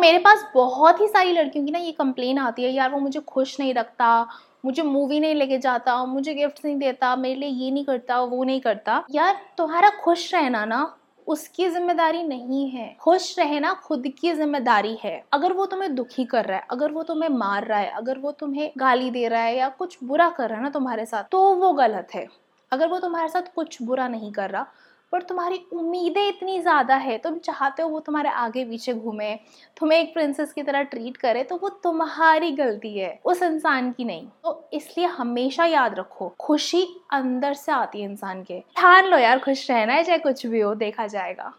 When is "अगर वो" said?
15.32-15.66, 16.70-17.02, 17.90-18.32, 22.72-22.98